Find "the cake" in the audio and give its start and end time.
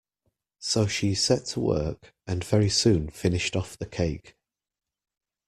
3.77-4.35